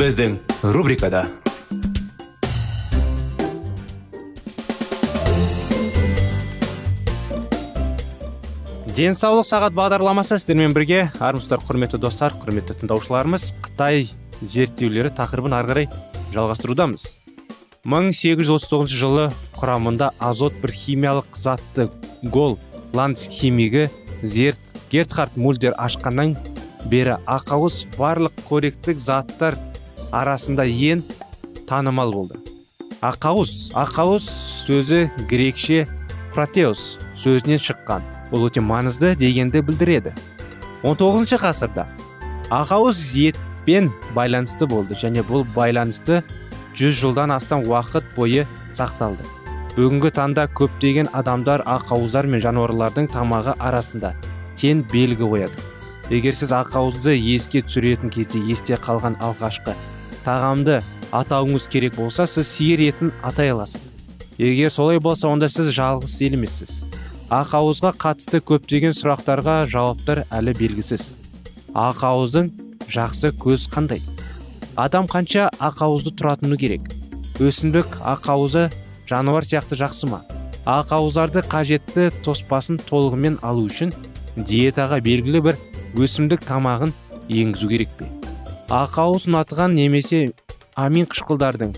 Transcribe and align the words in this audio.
Біздің 0.00 0.38
рубрикада 0.72 1.26
денсаулық 8.96 9.44
сағат 9.44 9.76
бағдарламасы 9.76 10.38
сіздермен 10.38 10.72
бірге 10.72 11.02
армысыздар 11.20 11.60
құрметті 11.66 12.00
достар 12.00 12.32
құрметті 12.32 12.78
тыңдаушыларымыз 12.80 13.50
қытай 13.66 14.06
зерттеулері 14.40 15.12
тақырыбын 15.20 15.58
ары 15.58 15.68
қарай 15.74 15.92
жалғастырудамыз 16.32 17.04
1839 17.84 18.96
жылы 19.04 19.30
құрамында 19.60 20.14
азот 20.16 20.56
бір 20.64 20.78
химиялық 20.80 21.36
затты 21.36 21.90
гол 22.22 22.56
ланс 22.96 23.28
химигі 23.28 23.90
зерт 24.22 24.78
гертхард 24.88 25.36
мульдер 25.36 25.76
ашқаннан 25.76 26.38
бері 26.88 27.20
ақауыз 27.28 27.82
барлық 27.98 28.46
қоректік 28.48 28.96
заттар 28.96 29.60
арасында 30.12 30.66
ең 30.66 31.04
танымал 31.68 32.12
болды. 32.12 32.40
Ақауыз. 33.00 33.72
Ақауыз 33.78 34.26
сөзі 34.66 35.06
грекше 35.30 35.86
протеус 36.34 36.98
сөзінен 37.16 37.60
шыққан. 37.62 38.04
Бұл 38.30 38.50
өте 38.50 38.62
маңызды 38.62 39.14
дегенді 39.18 39.62
білдіреді. 39.66 40.12
19 40.82 41.36
ғасырда 41.40 41.84
ақауыз 42.50 43.00
етпен 43.14 43.90
байланысты 44.14 44.66
болды 44.66 44.96
және 44.98 45.22
бұл 45.26 45.44
байланысты 45.54 46.22
100 46.74 46.96
жылдан 47.02 47.34
астам 47.34 47.66
уақыт 47.68 48.14
бойы 48.16 48.46
сақталды. 48.74 49.26
Бүгінгі 49.76 50.10
таңда 50.16 50.46
көптеген 50.56 51.12
адамдар 51.14 51.62
ақауыздар 51.68 52.26
мен 52.26 52.42
жануарлардың 52.42 53.10
тамағы 53.12 53.54
арасында 53.58 54.14
тең 54.58 54.82
белгі 54.92 55.28
қояды. 55.28 55.68
Егер 56.10 56.34
сіз 56.34 56.50
ақауызды 56.56 57.14
еске 57.14 57.62
түсіретін 57.62 58.10
кезде 58.10 58.40
есте 58.50 58.74
қалған 58.74 59.20
алғашқы 59.22 59.76
тағамды 60.24 60.80
атауыңыз 61.12 61.66
керек 61.72 61.96
болса 61.96 62.26
сіз 62.30 62.48
сиыр 62.48 62.82
етін 62.90 63.12
атай 63.22 63.50
аласыз. 63.54 63.92
Егер 64.38 64.70
солай 64.70 65.00
болса 65.00 65.28
онда 65.28 65.48
сіз 65.48 65.72
жалғыз 65.76 66.16
емессіз. 66.28 66.72
Ақауызға 67.30 67.92
қатысты 68.00 68.40
көптеген 68.42 68.94
сұрақтарға 68.96 69.62
жауаптар 69.70 70.24
әлі 70.34 70.54
белгісіз. 70.58 71.12
Ақауыздың 71.74 72.50
жақсы 72.90 73.30
көз 73.38 73.68
қандай? 73.70 74.02
Адам 74.76 75.06
қанша 75.10 75.48
ақауызды 75.62 76.14
тұратыны 76.18 76.58
керек? 76.58 76.88
Өсімдік 77.38 78.00
ақауызы 78.02 78.68
жануар 79.08 79.46
сияқты 79.46 79.78
жақсы 79.78 80.10
ма? 80.10 80.24
Ақауыздарды 80.66 81.44
қажетті 81.46 82.10
тоспасын 82.24 82.80
толығымен 82.90 83.38
алу 83.46 83.68
үшін 83.70 83.94
диетаға 84.36 85.00
белгілі 85.04 85.44
бір 85.48 85.60
өсімдік 85.96 86.44
тамағын 86.46 86.94
енгізу 87.28 87.70
керек 87.70 87.94
пе? 87.98 88.10
Ақауыз 88.70 89.24
ұнатқан 89.26 89.72
немесе 89.74 90.28
амин 90.78 91.08
қышқылдардың 91.10 91.72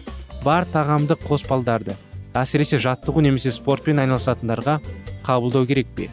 бар 0.45 0.67
тағамды 0.69 1.17
қоспалдарды 1.23 1.95
әсіресе 2.37 2.77
жаттығу 2.85 3.23
немесе 3.25 3.49
спортпен 3.57 4.03
айналысатындарға 4.03 4.75
қабылдау 5.25 5.65
керек 5.71 5.89
пе? 5.97 6.11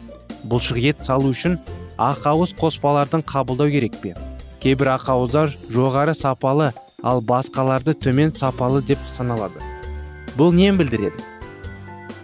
Бұлшық 0.48 0.80
ет 0.80 1.04
салу 1.04 1.34
үшін 1.34 1.58
ақауыз 2.00 2.56
қоспалардың 2.56 3.26
қабылдау 3.28 3.68
керек 3.76 4.00
пе? 4.00 4.14
Кейбір 4.64 4.94
ақауыздар 4.94 5.52
жоғары 5.68 6.16
сапалы 6.16 6.72
ал 7.04 7.20
басқаларды 7.20 7.92
төмен 7.92 8.32
сапалы 8.32 8.80
деп 8.80 9.04
саналады. 9.12 9.60
Бұл 10.40 10.56
нені 10.56 10.80
білдіреді? 10.80 11.20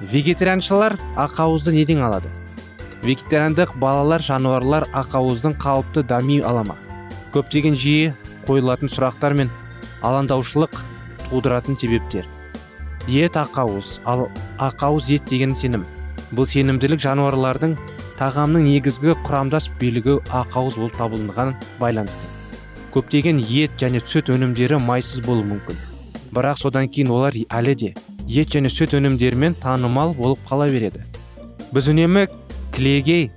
Вегетарианшылар 0.00 0.96
ақауызды 1.12 1.76
неден 1.76 2.00
алады? 2.08 2.32
Вегетариандық 3.04 3.76
балалар 3.76 4.24
жануарлар 4.24 4.88
ақауыздың 4.96 5.60
қалыпты 5.60 6.08
дами 6.08 6.40
ала 6.40 6.64
ма? 6.64 6.80
Көптеген 7.36 7.76
жиі 7.76 8.14
қойылатын 8.46 8.90
сұрақтар 8.92 9.34
мен 9.36 9.50
алаңдаушылық 10.06 10.80
тудыратын 11.28 11.76
себептер. 11.76 12.26
Ет 13.06 13.36
ақауыз 13.38 14.00
ал 14.04 14.28
ақауыз 14.58 15.10
ет 15.14 15.28
деген 15.30 15.54
сенім. 15.54 15.84
Бұл 16.34 16.48
сенімділік 16.50 17.02
жануарлардың 17.02 17.76
тағамның 18.18 18.66
негізгі 18.66 19.14
құрамдас 19.26 19.68
бөлігі 19.80 20.18
ақауыз 20.30 20.78
болып 20.80 20.96
табылған 20.98 21.54
байланысты. 21.78 22.26
Көптеген 22.94 23.38
ет 23.38 23.76
және 23.78 24.00
сүт 24.00 24.32
өнімдері 24.34 24.80
майсыз 24.80 25.22
болуы 25.26 25.44
мүмкін. 25.50 25.78
Бірақ 26.34 26.58
содан 26.62 26.88
кейін 26.88 27.12
олар 27.14 27.36
әлі 27.36 27.74
де 27.76 27.94
ет 28.26 28.50
және 28.56 28.72
сүт 28.72 28.96
өнімдерімен 28.98 29.54
танымал 29.62 30.14
болып 30.16 30.40
қала 30.48 30.66
береді. 30.72 31.04
Біз 31.72 31.90
үнемі 31.92 32.26
кілегей 32.74 33.30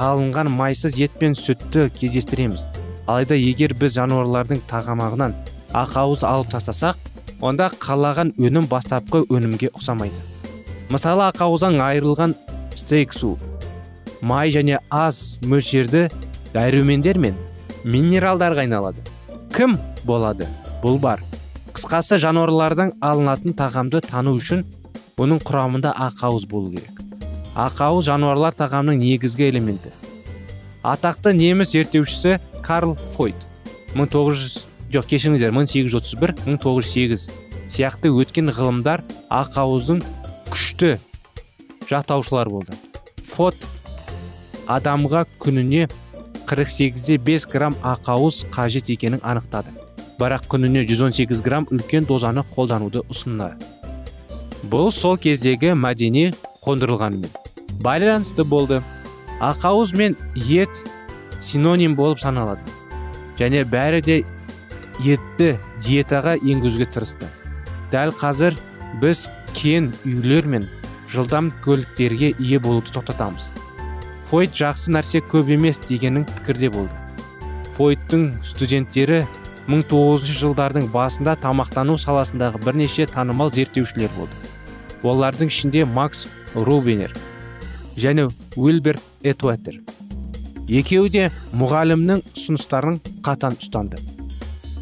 алынған 0.00 0.50
майсыз 0.50 0.98
ет 0.98 1.14
пен 1.20 1.36
сүтті 1.38 1.90
кездестіреміз. 1.94 2.66
Алайда 3.06 3.36
егер 3.38 3.74
біз 3.78 3.96
жануарлардың 3.98 4.62
тағамағынан 4.70 5.34
ақауыз 5.76 6.22
алып 6.26 6.52
тастасақ 6.52 6.98
онда 7.42 7.70
қалаған 7.82 8.34
өнім 8.38 8.68
бастапқы 8.70 9.24
өнімге 9.32 9.72
ұқсамайды. 9.72 10.18
Мысалы 10.92 11.26
ақауыздан 11.30 11.80
айырылған 11.82 12.36
стейк 12.78 13.14
су 13.16 13.36
май 14.22 14.52
және 14.54 14.78
аз 14.90 15.38
мөлшерді 15.42 16.06
дәрумендер 16.54 17.18
мен 17.18 17.34
минералдарға 17.84 18.62
айналады. 18.66 19.02
Кім 19.52 19.78
болады? 20.04 20.46
Бұл 20.82 21.00
бар. 21.02 21.20
Қысқасы 21.74 22.18
жануарлардан 22.22 22.92
алынатын 23.00 23.56
тағамды 23.58 24.02
тану 24.04 24.36
үшін 24.38 24.62
оның 25.18 25.42
құрамында 25.42 25.94
ақауыз 26.06 26.46
болу 26.48 26.70
керек. 26.76 27.02
Ақауыз 27.56 28.06
жануарлар 28.06 28.54
тағамының 28.54 29.02
негізгі 29.02 29.48
элементі. 29.50 29.90
Атақты 30.82 31.34
неміс 31.36 31.72
зерттеушісі 31.74 32.38
карл 32.62 32.96
фойд 33.16 33.36
1900 33.94 34.66
жоқ 34.92 35.08
кешіріңіздер 35.12 35.52
1831-1908 35.56 37.28
сияқты 37.72 38.12
өткен 38.12 38.52
ғылымдар 38.52 39.02
ақауыздың 39.32 40.02
күшті 40.52 40.96
жақтаушылар 41.88 42.50
болды. 42.52 42.76
Фот 43.32 43.56
адамға 44.68 45.24
күніне 45.40 45.88
48-де 46.46 47.16
5 47.16 47.46
грамм 47.52 47.76
ақауыз 47.80 48.44
қажет 48.52 48.90
екенін 48.92 49.22
анықтады. 49.24 49.72
Бірақ 50.20 50.44
күніне 50.52 50.84
118 50.84 51.40
грамм 51.42 51.68
үлкен 51.72 52.04
дозаны 52.04 52.44
қолдануды 52.54 53.04
ұсынды. 53.08 53.54
Бұл 54.68 54.92
сол 54.92 55.16
кездегі 55.16 55.72
мәдени 55.72 56.34
қондырылғанымен 56.62 57.32
байланысты 57.82 58.44
болды. 58.44 58.82
Ақауыз 59.40 59.96
мен 59.96 60.16
ет 60.36 60.70
синоним 61.42 61.96
болып 61.98 62.20
саналады. 62.22 62.62
Және 63.38 63.64
бәрі 63.68 64.00
де 64.04 64.16
етті 65.02 65.56
диетаға 65.82 66.36
енгізуге 66.38 66.86
тырысты. 66.86 67.28
Дәл 67.92 68.14
қазір 68.16 68.56
біз 69.02 69.26
кен 69.56 69.90
үйлер 70.06 70.46
мен 70.46 70.68
жылдам 71.12 71.50
көліктерге 71.64 72.32
ие 72.38 72.58
болуды 72.58 72.92
тоқтатамыз. 72.94 73.50
Фойд 74.30 74.54
жақсы 74.56 74.92
нәрсе 74.94 75.20
көп 75.28 75.50
емес 75.52 75.80
дегеннің 75.88 76.24
пікірде 76.28 76.70
болды. 76.72 76.94
Фойдтың 77.76 78.30
студенттері 78.46 79.24
1900 79.66 80.38
жылдардың 80.40 80.88
басында 80.92 81.36
тамақтану 81.42 81.98
саласындағы 82.00 82.62
бірнеше 82.64 83.06
танымал 83.06 83.52
зерттеушілер 83.52 84.10
болды. 84.16 84.32
Олардың 85.02 85.50
ішінде 85.52 85.84
макс 85.84 86.26
рубинер 86.54 87.12
және 87.96 88.30
уилберт 88.56 89.02
этуэтер 89.22 89.80
екеуі 90.68 91.10
де 91.12 91.28
мұғалімнің 91.58 92.22
ұсыныстарын 92.36 92.98
қатан 93.24 93.56
ұстанды. 93.58 93.98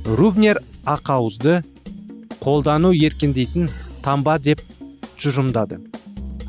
Рубнер 0.05 0.61
ақауызды 0.88 1.61
қолдану 2.41 2.93
еркіндейтін 2.97 3.71
тамба 4.05 4.38
деп 4.38 4.62
тұжырымдады. 5.17 5.81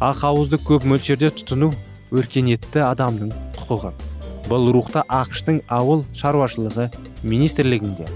Ақауызды 0.01 0.59
көп 0.65 0.87
мөлшерде 0.89 1.31
тұтыну 1.35 1.71
өркениетті 2.11 2.83
адамның 2.87 3.31
құқығы. 3.59 3.93
Бұл 4.49 4.71
рухта 4.75 5.05
ақштың 5.07 5.61
ауыл 5.71 6.03
шаруашылығы 6.17 6.89
министрлігінде. 7.23 8.07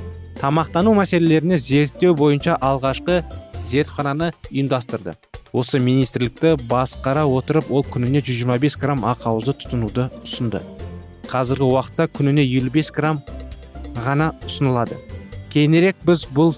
Тамақтану 0.42 0.96
мәселелеріне 0.98 1.60
зерттеу 1.62 2.16
бойынша 2.18 2.58
алғашқы 2.60 3.22
зертхананы 3.70 4.34
ұйымдастырды. 4.52 5.16
Осы 5.56 5.80
министрлікті 5.80 6.58
басқара 6.68 7.24
отырып 7.24 7.72
ол 7.72 7.86
күніне 7.88 8.20
125 8.20 8.80
грамм 8.82 9.06
ақауызды 9.08 9.56
тұтынуды 9.62 10.10
ұсынды 10.26 10.64
қазіргі 11.30 11.68
уақытта 11.68 12.08
күніне 12.12 12.46
55 12.48 12.92
грамм 12.96 13.22
ғана 14.06 14.32
ұсынылады. 14.46 14.98
Кейінірек 15.54 15.98
біз 16.06 16.26
бұл 16.36 16.56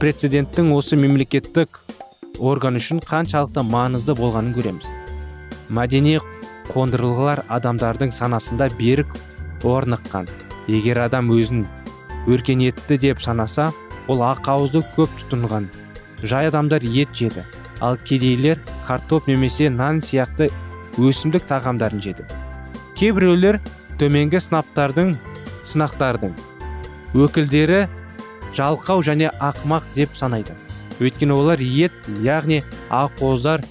прецеденттің 0.00 0.72
осы 0.76 0.98
мемлекеттік 1.00 1.80
орган 2.38 2.78
үшін 2.80 3.00
қаншалықты 3.04 3.64
маңызды 3.64 4.16
болғанын 4.18 4.54
көреміз. 4.56 4.88
Мәдени 5.72 6.18
қондырғылар 6.72 7.44
адамдардың 7.52 8.12
санасында 8.16 8.68
берік 8.78 9.14
орныққан 9.64 10.28
егер 10.68 11.00
адам 11.06 11.32
өзін 11.32 11.64
өркениетті 12.28 12.98
деп 13.00 13.22
санаса 13.24 13.70
ол 14.08 14.24
ақауызды 14.24 14.84
көп 14.96 15.12
тұтынған. 15.22 15.68
Жай 16.22 16.48
адамдар 16.48 16.84
ет 16.84 17.12
жеді. 17.16 17.44
Ал 17.80 17.96
кедейлер 17.96 18.60
картоп 18.86 19.28
немесе 19.28 19.68
нан 19.70 20.00
сияқты 20.00 20.50
өсімдік 20.98 21.48
тағамдарын 21.48 22.00
жеді. 22.04 22.28
Кейбіреулер 22.98 23.58
төменгі 23.98 24.38
сынаптардың 24.42 25.14
сынақтардың 25.70 26.34
өкілдері 27.14 27.84
жалқау 28.54 29.02
және 29.02 29.30
ақмақ 29.42 29.86
деп 29.96 30.14
санайды. 30.18 30.54
Өйткені 31.02 31.34
олар 31.34 31.62
ет 31.62 31.94
яғни 32.22 32.60
ақуыздар 32.90 33.64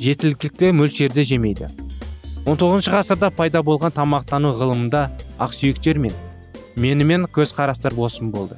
жетіліктікті 0.00 0.72
мөлшерде 0.76 1.24
жемейді. 1.24 1.70
19 2.44 2.88
ғасырда 2.92 3.30
пайда 3.36 3.64
болған 3.64 3.96
тамақтану 3.96 4.52
ғылымында 4.56 5.06
ақсүйектер 5.40 6.00
мен 6.00 6.12
менімен 6.76 7.26
көзқарастар 7.32 7.96
босым 7.96 8.30
болды. 8.32 8.56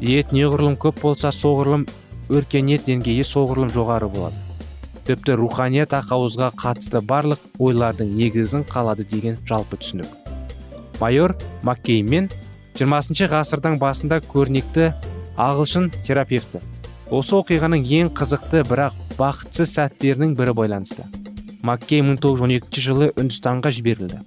Ет 0.00 0.32
неғұрлым 0.36 0.76
көп 0.80 1.00
болса 1.02 1.32
соғұрлым 1.32 1.88
өркениет 2.28 2.86
деңгейі 2.88 3.24
соғұрлым 3.24 3.72
жоғары 3.72 4.08
болады. 4.08 4.49
Тіпті 5.06 5.36
руханият 5.40 5.94
ақауызға 5.96 6.50
қатысты 6.60 7.00
барлық 7.04 7.42
ойлардың 7.58 8.10
негізін 8.16 8.64
қалады 8.68 9.06
деген 9.08 9.38
жалпы 9.48 9.78
түсінік. 9.80 10.08
Майор 11.00 11.34
маккеймен 11.66 12.28
20 12.78 13.30
ғасырдың 13.32 13.78
басында 13.80 14.20
көрнекті 14.30 14.90
ағылшын 15.40 15.90
терапевті. 16.06 16.60
Осы 17.10 17.34
оқиғаның 17.38 17.84
ең 17.98 18.10
қызықты 18.14 18.62
бірақ 18.68 18.96
бақытсыз 19.18 19.74
сәттерінің 19.76 20.36
бірі 20.38 20.54
байланысты. 20.56 21.06
Маккей 21.62 22.04
1912 22.04 22.80
жылы 22.80 23.10
үндістанға 23.20 23.72
жіберілді. 23.74 24.20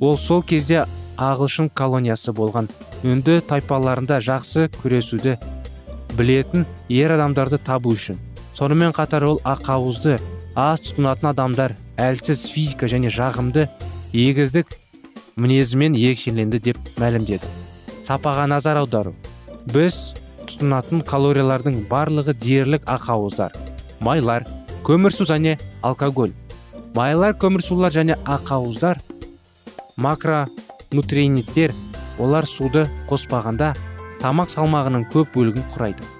Ол 0.00 0.16
сол 0.18 0.42
кезде 0.42 0.84
ағылшын 1.18 1.70
колониясы 1.70 2.32
болған. 2.34 2.70
Үнді 3.04 3.40
тайпаларында 3.46 4.20
жақсы 4.24 4.70
күресуді 4.80 5.36
білетін 6.16 6.64
ер 6.88 7.14
адамдарды 7.14 7.58
табу 7.58 7.92
үшін 7.94 8.18
сонымен 8.54 8.94
қатар 8.94 9.26
ол 9.26 9.40
ақауызды 9.44 10.18
аз 10.54 10.82
тұтынатын 10.86 11.32
адамдар 11.32 11.74
әлсіз 11.98 12.46
физика 12.52 12.86
және 12.90 13.10
жағымды 13.10 13.66
егіздік 14.14 14.70
мінезімен 15.36 15.96
ерекшеленді 15.98 16.60
деп 16.62 16.78
мәлімдеді. 17.00 17.48
Сапаға 18.06 18.46
назар 18.46 18.78
аудару. 18.78 19.14
Біз 19.72 20.14
тұтынатын 20.46 21.02
калориялардың 21.08 21.84
барлығы 21.90 22.36
дерлік 22.38 22.86
ақауыздар. 22.86 23.54
Майлар 24.00 24.46
көмірсу 24.86 25.26
және 25.26 25.58
алкоголь. 25.82 26.34
Майлар 26.94 27.34
көмірсулар 27.34 27.90
және 27.90 28.18
ақауыздар 28.22 29.00
макронутриенттер. 29.96 31.74
Олар 32.22 32.46
суды 32.46 32.84
қоспағанда 33.10 33.72
тамақ 34.22 34.52
салмағының 34.54 35.08
көп 35.10 35.34
бөлігін 35.34 35.66
құрайды. 35.74 36.13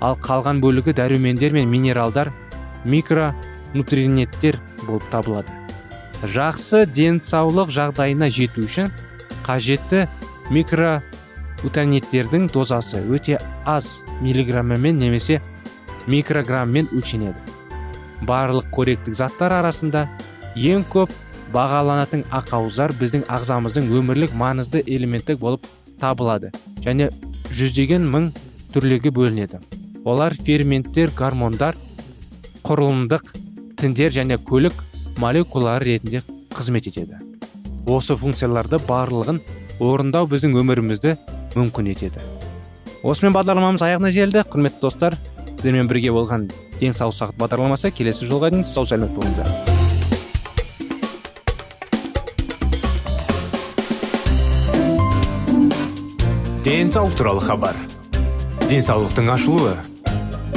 Ал 0.00 0.16
қалған 0.20 0.60
бөлігі 0.60 0.92
дәрумендер 0.96 1.52
мен 1.56 1.68
минералдар 1.70 2.32
микронутриенттер 2.84 4.58
болып 4.86 5.06
табылады. 5.10 5.50
Жақсы 6.22 6.86
денсаулық 6.86 7.70
жағдайына 7.74 8.28
жету 8.32 8.64
үшін 8.66 8.90
қажетті 9.46 10.06
микроутанеттердің 10.50 12.48
дозасы 12.52 13.02
өте 13.04 13.40
аз 13.64 14.02
миллиграмммен 14.20 14.98
немесе 14.98 15.40
микрограмммен 16.06 16.88
өлшенеді. 16.92 17.38
Барлық 18.26 18.70
қоректік 18.72 19.14
заттар 19.14 19.52
арасында 19.58 20.06
ең 20.56 20.86
көп 20.92 21.12
бағаланатын 21.52 22.24
ақауыздар 22.34 22.94
біздің 22.96 23.26
ағзамыздың 23.30 23.90
өмірлік 23.92 24.32
маңызды 24.34 24.82
элементі 24.86 25.36
болып 25.40 25.66
табылады 26.00 26.52
және 26.84 27.10
жүздеген 27.52 28.08
мың 28.10 28.32
түрлерге 28.72 29.10
бөлінеді. 29.14 29.60
Олар 30.06 30.36
ферменттер 30.38 31.10
гормондар 31.18 31.74
құрылымдық 32.62 33.32
тіндер 33.80 34.12
және 34.14 34.38
көлік 34.38 34.84
молекулалары 35.18 35.96
ретінде 35.96 36.22
қызмет 36.54 36.86
етеді. 36.86 37.18
Осы 37.90 38.14
функцияларды 38.14 38.78
барлығын 38.86 39.40
орындау 39.82 40.28
біздің 40.30 40.54
өмірімізді 40.62 41.16
мүмкін 41.56 41.90
етеді. 41.90 42.22
Осымен 43.02 43.34
бағдарламамыз 43.34 43.82
аяғына 43.82 44.12
келді 44.14 44.44
құрметті 44.46 44.82
достар 44.86 45.18
сіздермен 45.56 45.90
бірге 45.90 46.14
болған 46.14 46.46
денсаулық 46.78 47.18
сағат 47.18 47.40
бағдарламасы 47.42 47.90
келесі 47.90 48.30
жолға 48.30 48.52
дейін 48.54 48.62
сау 48.64 48.86
сәлемет 48.86 49.10
болыңыздар. 49.18 49.50
Денсаулық 56.62 57.18
туралы 57.18 57.42
хабар. 57.42 57.76
Денсаулықтың 58.66 59.30
ашылуы. 59.30 59.76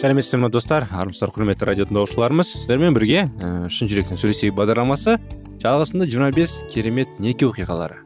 Сәлеметсіздер 0.00 0.40
ме 0.40 0.48
достар 0.48 0.86
армысыздар 0.96 1.28
құрметті 1.34 1.66
радио 1.68 1.84
тыңдаушыларымыз. 1.84 2.54
Сіздермен 2.54 2.94
бірге 2.96 3.26
ә, 3.28 3.48
шын 3.68 3.88
жүректен 3.90 4.16
сөйлесейік 4.16 4.54
бағдарламасы 4.56 5.18
жалғасында 5.60 6.06
25 6.08 6.54
керемет 6.72 7.18
неке 7.20 7.44
оқиғалары. 7.44 7.98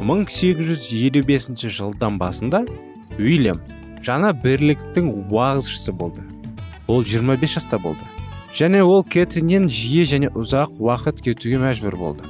1855 0.00 1.66
жылдан 1.68 2.16
басында 2.16 2.62
уильям 3.18 3.60
жаңа 4.06 4.30
бірліктің 4.40 5.10
уағызшысы 5.28 5.92
болды. 5.92 6.24
Ол 6.88 7.04
25 7.04 7.58
жаста 7.58 7.76
болды. 7.76 8.08
Және 8.56 8.80
ол 8.80 9.04
кэтриннен 9.04 9.68
жиі 9.68 10.06
және 10.08 10.30
ұзақ 10.32 10.80
уақыт 10.80 11.20
кетуге 11.26 11.60
мәжбүр 11.60 11.98
болды. 12.00 12.24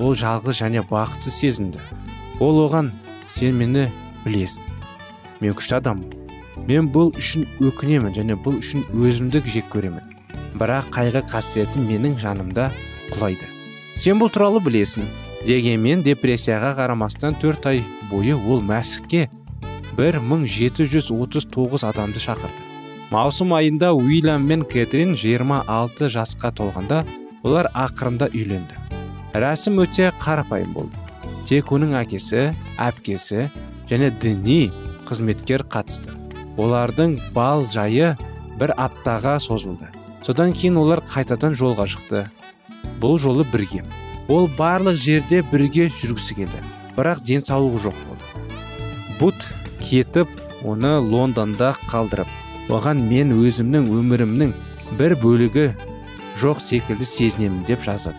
Ол 0.00 0.16
жалғыз 0.16 0.62
және 0.62 0.86
бақытсыз 0.88 1.36
сезінді. 1.42 1.84
Ол 2.40 2.64
оған 2.64 2.94
сен 3.36 3.60
мені 3.60 3.90
білесің. 4.24 4.64
Мен 5.42 5.52
күшті 5.52 5.82
адаммын 5.82 6.27
мен 6.66 6.88
бұл 6.92 7.12
үшін 7.18 7.46
өкінемін 7.62 8.14
және 8.16 8.36
бұл 8.40 8.58
үшін 8.58 8.84
өзімді 8.96 9.42
жек 9.46 9.68
көремін. 9.72 10.02
Бірақ 10.58 10.90
қайғы 10.94 11.22
қасіреті 11.30 11.82
менің 11.84 12.18
жанымда 12.18 12.70
құлайды. 13.12 13.46
Сен 13.98 14.18
бұл 14.18 14.32
туралы 14.32 14.62
білесің. 14.64 15.06
Дегенмен 15.46 16.02
депрессияға 16.02 16.72
қарамастан 16.80 17.36
төрт 17.38 17.68
ай 17.70 17.84
бойы 18.10 18.34
ол 18.34 18.60
мәсікке 18.64 19.28
1739 19.98 21.84
адамды 21.84 22.20
шақырды. 22.22 22.66
Маусым 23.10 23.54
айында 23.54 23.92
уильям 23.96 24.44
мен 24.46 24.64
кэтрин 24.68 25.14
26 25.16 26.10
жасқа 26.12 26.52
толғанда 26.52 27.04
олар 27.42 27.70
ақырында 27.72 28.28
үйленді. 28.34 28.76
Рәсім 29.32 29.80
өте 29.82 30.10
қарапайым 30.20 30.74
болды. 30.74 30.98
Тек 31.48 31.72
оның 31.72 31.94
әкесі 32.02 32.50
әпкесі 32.76 33.48
және 33.88 34.10
діни 34.20 34.68
қызметкер 35.08 35.64
қатысты. 35.64 36.12
Олардың 36.58 37.16
бал 37.34 37.64
жайы 37.70 38.16
бір 38.58 38.74
аптаға 38.76 39.38
созылды. 39.42 39.88
Содан 40.26 40.52
кейін 40.52 40.76
олар 40.82 41.00
қайтадан 41.06 41.54
жолға 41.56 41.86
шықты. 41.88 42.26
Бұл 43.00 43.18
жолы 43.22 43.46
бірге. 43.48 43.84
Ол 44.28 44.50
барлық 44.58 44.98
жерде 44.98 45.40
бірге 45.52 45.88
жүргісі 46.00 46.40
келді. 46.40 46.62
Бірақ 46.96 47.22
денсаулығы 47.24 47.84
жоқ 47.86 48.00
болды. 48.08 48.24
Бут 49.20 49.46
кетіп 49.80 50.28
оны 50.66 50.98
лондонда 50.98 51.72
қалдырып 51.88 52.28
оған 52.68 53.00
мен 53.08 53.30
өзімнің 53.38 53.86
өмірімнің 53.94 54.52
бір 54.98 55.14
бөлігі 55.22 55.68
жоқ 56.42 56.60
секілді 56.60 57.06
сезінемін 57.06 57.62
деп 57.70 57.86
жазады. 57.86 58.18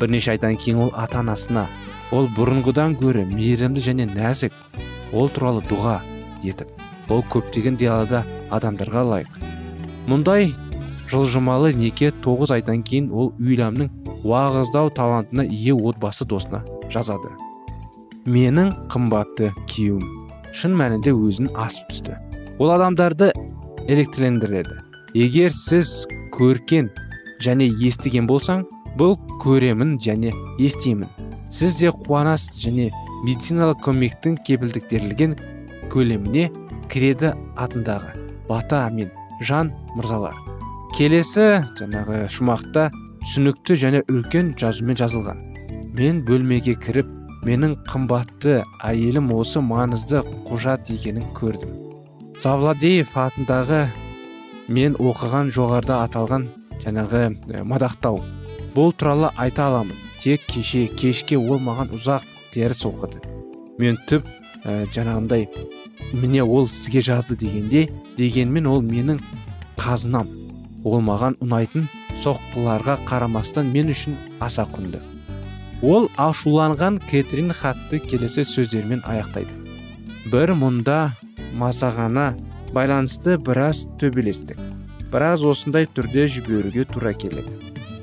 Бірнеше 0.00 0.34
айдан 0.34 0.56
кейін 0.56 0.88
ол 0.88 0.92
ата 0.98 1.22
анасына 1.22 1.68
ол 2.12 2.28
бұрынғыдан 2.36 2.98
гөрі 3.00 3.24
мейірімді 3.30 3.86
және 3.88 4.08
нәзік. 4.10 4.52
Ол 5.12 5.28
туралы 5.28 5.62
дұға 5.68 6.00
етіп 6.42 6.71
ол 7.12 7.24
көптеген 7.32 7.76
диалада 7.80 8.24
адамдарға 8.50 9.04
лайық. 9.12 9.38
Мұндай 10.08 10.50
жылжымалы 11.12 11.74
неке 11.76 12.10
тоғыз 12.24 12.54
айдан 12.56 12.82
кейін 12.82 13.10
ол 13.12 13.32
уильямның 13.38 13.90
уағыздау 14.24 14.90
талантына 14.96 15.44
ие 15.44 15.74
отбасы 15.74 16.24
досына 16.24 16.62
жазады. 16.92 17.32
Менің 18.24 18.72
қымбатты 18.92 19.52
күйеуім 19.68 20.04
шын 20.56 20.76
мәнінде 20.78 21.12
өзін 21.12 21.50
асып 21.58 21.90
түсті. 21.92 22.16
Ол 22.58 22.72
адамдарды 22.74 23.32
электрлендіреді 23.88 24.78
егер 25.18 25.52
сіз 25.52 26.06
көркен 26.32 26.90
және 27.42 27.68
естіген 27.88 28.28
болсаң 28.30 28.64
бұл 28.96 29.16
көремін 29.42 29.98
және 30.00 30.32
естимін. 30.62 31.08
Сіз 31.52 31.80
де 31.82 31.90
қуанасыз 31.92 32.62
және 32.62 32.90
медициналық 33.26 33.82
көмектің 33.84 34.38
кепілдіктірілген 34.46 35.36
көлеміне 35.92 36.48
кіреді 36.92 37.32
атындағы 37.56 38.12
бата 38.48 38.84
мен 38.92 39.08
жан 39.40 39.70
мырзалар. 39.96 40.36
Келесі 40.92 41.62
жаңағы 41.78 42.26
шумақта 42.28 42.90
түсінікті 43.22 43.76
және 43.80 44.02
үлкен 44.12 44.52
жазумен 44.60 44.98
жазылған. 45.00 45.40
Мен 45.96 46.20
бөлмеге 46.28 46.74
кіріп 46.76 47.08
менің 47.48 47.78
қымбатты 47.88 48.60
әйелім 48.84 49.32
осы 49.32 49.62
маңызды 49.64 50.20
құжат 50.50 50.92
екенін 50.92 51.24
көрдім. 51.36 51.72
Завладеев 52.42 53.16
атындағы 53.16 53.86
мен 54.68 54.94
оқыған 55.00 55.48
жоғарда 55.56 56.02
аталған 56.04 56.48
жаңағы 56.84 57.64
мадақтау. 57.72 58.20
Бұл 58.76 58.92
туралы 58.92 59.32
айта 59.36 59.70
аламын. 59.70 59.96
Тек 60.20 60.44
кеше 60.46 60.86
кешке 60.86 61.38
ол 61.40 61.58
маған 61.58 61.96
ұзақ 61.96 62.28
дәріс 62.54 62.84
оқыды. 62.88 63.24
Мен 63.80 63.96
түп 64.08 64.28
жаңағындай 64.64 65.48
міне 66.12 66.42
ол 66.42 66.68
сізге 66.68 67.00
жазды 67.00 67.36
дегенде 67.36 67.88
дегенмен 68.16 68.66
ол 68.66 68.82
менің 68.82 69.20
қазынам. 69.80 70.28
Ол 70.84 71.00
маған 71.00 71.36
ұнайтын 71.42 71.88
соққыларға 72.22 72.98
қарамастан 73.08 73.72
мен 73.72 73.90
үшін 73.94 74.16
аса 74.40 74.66
құнды. 74.66 75.00
Ол 75.82 76.08
ашуланған 76.20 77.00
кэтрин 77.10 77.52
хатты 77.54 77.98
келесі 77.98 78.44
сөздермен 78.46 79.02
аяқтайды. 79.06 79.54
Бір 80.30 80.54
мұнда 80.58 81.12
мазағана 81.58 82.32
байланысты 82.72 83.36
біраз 83.38 83.86
төбелестік. 83.98 84.58
Біраз 85.12 85.42
осындай 85.44 85.86
түрде 85.86 86.28
жіберуге 86.30 86.84
тура 86.84 87.12
келеді. 87.12 87.52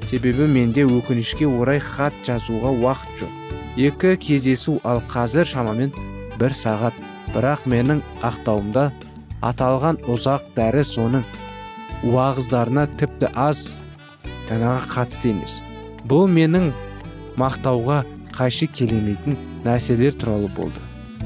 Себебі 0.09 0.47
менде 0.49 0.83
өкінішке 0.85 1.47
орай 1.47 1.79
хат 1.79 2.13
жазуға 2.27 2.73
уақыт 2.75 3.23
жоқ. 3.23 3.31
Екі 3.77 4.15
кездесу 4.17 4.79
ал 4.83 5.01
қазір 5.07 5.47
шамамен 5.47 5.93
бір 6.39 6.55
сағат 6.57 6.97
бірақ 7.33 7.65
менің 7.69 8.01
ақтауымда 8.25 8.89
аталған 9.45 9.99
ұзақ 10.09 10.49
дәрі 10.55 10.83
соның 10.87 11.23
уағыздарына 12.09 12.85
тіпті 12.99 13.29
аз 13.35 13.77
жаңағы 14.49 14.89
қатысты 14.93 15.31
емес. 15.33 15.59
Бұл 16.09 16.27
менің 16.31 16.71
мақтауға 17.39 18.01
қайшы 18.35 18.69
келемейтін 18.73 19.37
нәрселер 19.65 20.15
туралы 20.19 20.49
болды. 20.57 20.79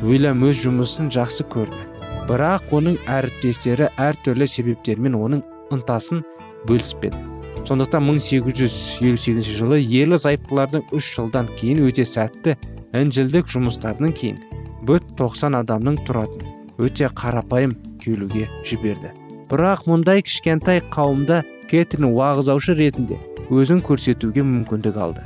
Уильям 0.04 0.44
өз 0.46 0.64
жұмысын 0.66 1.12
жақсы 1.14 1.46
көрді. 1.54 1.84
Бірақ 2.28 2.74
оның 2.76 2.98
әріптестері 3.12 3.90
әртүрлі 4.00 4.48
себептермен 4.48 5.16
оның 5.20 5.44
ынтасын 5.76 6.24
бөліспеді. 6.68 7.20
Сондықтан 7.68 8.04
1858 8.04 9.54
жылы 9.56 9.80
ерлі 9.80 10.20
зайыптылардың 10.20 10.90
үш 10.96 11.14
жылдан 11.16 11.48
кейін 11.60 11.86
өте 11.88 12.04
сәтті 12.08 12.58
інжілдік 13.00 13.48
жұмыстарының 13.52 14.12
кейін 14.20 14.42
бүт 14.88 15.14
90 15.20 15.58
адамның 15.62 16.00
тұратын. 16.08 16.50
Өте 16.82 17.08
қарапайым 17.08 17.76
келуге 18.02 18.48
жіберді. 18.68 19.14
Бірақ 19.52 19.86
мұндай 19.88 20.24
кішкентай 20.26 20.82
қауымда 20.94 21.44
кэтрин 21.70 22.10
уағыздаушы 22.10 22.76
ретінде 22.80 23.20
өзін 23.54 23.84
көрсетуге 23.86 24.44
мүмкіндік 24.48 24.98
алды. 24.98 25.24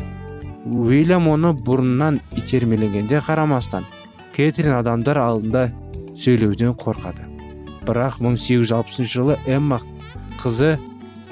Уильям 0.67 1.29
оны 1.31 1.53
бұрыннан 1.55 2.19
итермелегенде 2.35 3.21
қарамастан 3.23 3.87
кэтрин 4.35 4.75
адамдар 4.77 5.21
алдында 5.21 5.69
сөйлеуден 6.19 6.75
қорқады. 6.77 7.23
Бірақ 7.87 8.19
1860 8.19 9.07
жылы 9.07 9.39
эмма 9.47 9.79
қызы 10.41 10.75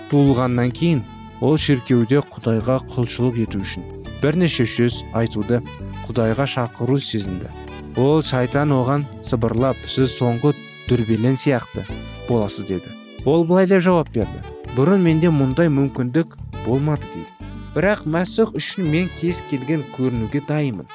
туылғаннан 0.10 0.72
кейін 0.72 1.04
ол 1.44 1.60
шіркеуде 1.60 2.24
құдайға 2.32 2.80
құлшылық 2.94 3.42
ету 3.44 3.60
үшін 3.66 3.84
бірнеше 4.22 4.66
сөз 4.70 5.02
айтуды 5.14 5.60
құдайға 6.08 6.48
шақыру 6.50 6.98
сезінді. 7.02 7.52
Ол 7.98 8.22
шайтан 8.22 8.74
оған 8.76 9.06
сыбырлап 9.24 9.80
сіз 9.88 10.18
соңғы 10.20 10.52
дүрбелең 10.90 11.38
сияқты 11.40 11.86
боласыз 12.28 12.68
деді. 12.68 12.92
Ол 13.26 13.46
былай 13.48 13.68
деп 13.72 13.82
жауап 13.86 14.10
берді. 14.14 14.42
Бұрын 14.76 15.00
менде 15.02 15.32
мұндай 15.32 15.72
мүмкіндік 15.72 16.36
болмады 16.66 17.08
дейді. 17.14 17.32
Бірақ 17.76 18.04
мәсіх 18.08 18.52
үшін 18.60 18.90
мен 18.92 19.08
кез 19.20 19.42
келген 19.50 19.86
көрінуге 19.96 20.44
дайынмын. 20.48 20.90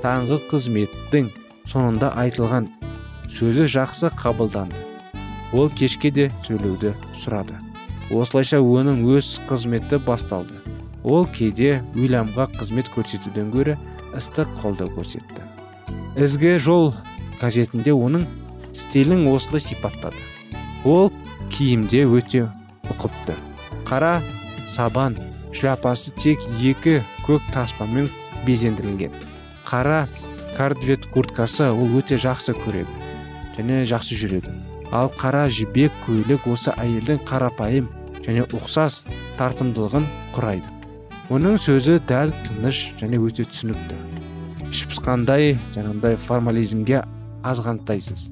Таңғы 0.00 0.40
қызметтің 0.48 1.28
соңында 1.68 2.14
айтылған 2.24 2.70
сөзі 3.28 3.68
жақсы 3.68 4.10
қабылданды. 4.16 4.80
Ол 5.52 5.68
кешке 5.70 6.10
де 6.10 6.30
сөйлеуді 6.46 6.94
сұрады. 7.20 7.58
Осылайша 8.10 8.62
оның 8.64 9.04
өз 9.16 9.36
қызметі 9.48 10.00
басталды. 10.06 10.56
Ол 11.04 11.26
кейде 11.26 11.82
уильямға 11.94 12.48
қызмет 12.56 12.90
көрсетуден 12.96 13.52
гөрі 13.52 13.76
ыстық 14.16 14.50
қолдау 14.62 14.90
көрсетті. 14.96 15.49
Ізгі 16.18 16.56
жол 16.58 16.94
газетінде 17.40 17.92
оның 17.94 18.26
стилін 18.74 19.26
осылай 19.30 19.62
сипаттады. 19.62 20.16
Ол 20.84 21.12
киімде 21.52 22.04
өте 22.08 22.48
ұқыпты. 22.90 23.36
Қара 23.86 24.20
сабан 24.70 25.18
шляпасы 25.54 26.14
тек 26.16 26.42
екі 26.58 27.00
көк 27.26 27.44
таспамен 27.54 28.10
безендірілген. 28.46 29.12
Қара 29.66 30.08
кардвет 30.56 31.06
курткасы 31.06 31.70
ол 31.70 31.98
өте 32.00 32.18
жақсы 32.18 32.56
көреді 32.58 32.90
және 33.58 33.84
жақсы 33.86 34.18
жүреді. 34.18 34.52
Ал 34.90 35.12
қара 35.14 35.46
жібек 35.48 35.94
көйлек 36.06 36.48
осы 36.50 36.74
әйелдің 36.74 37.22
қарапайым 37.28 37.90
және 38.24 38.46
ұқсас 38.50 39.04
тартымдылығын 39.38 40.08
құрайды. 40.34 40.66
Оның 41.30 41.60
сөзі 41.62 42.00
дәл 42.10 42.34
тыныш 42.46 42.88
және 42.98 43.20
өте 43.22 43.46
түсінікті. 43.46 44.19
Іш 44.70 44.86
пысқандай 44.90 45.56
жаңағындай 45.74 46.16
формализмге 46.16 47.02
азғантайсыз 47.46 48.30